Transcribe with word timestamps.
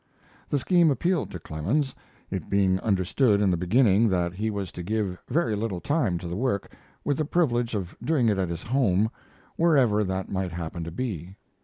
The 0.49 0.57
scheme 0.57 0.89
appealed 0.89 1.29
to 1.29 1.39
Clemens, 1.39 1.93
it 2.31 2.49
being 2.49 2.79
understood 2.79 3.39
in 3.39 3.51
the 3.51 3.55
beginning 3.55 4.09
that 4.09 4.33
he 4.33 4.49
was 4.49 4.71
to 4.71 4.81
give 4.81 5.19
very 5.29 5.55
little 5.55 5.79
time 5.79 6.17
to 6.17 6.27
the 6.27 6.35
work, 6.35 6.73
with 7.05 7.17
the 7.17 7.23
privilege 7.25 7.75
of 7.75 7.95
doing 8.03 8.27
it 8.27 8.39
at 8.39 8.49
his 8.49 8.63
home, 8.63 9.11
wherever 9.57 10.03
that 10.03 10.27
might 10.27 10.53
happen 10.53 10.83
to 10.85 10.91
be. 10.91 11.35